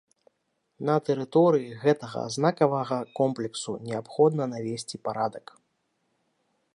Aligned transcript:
На 0.89 0.95
тэрыторыі 1.09 1.77
гэтага 1.83 2.23
знакавага 2.37 2.97
комплексу 3.19 3.71
неабходна 3.91 4.43
навесці 4.55 5.01
парадак. 5.09 5.45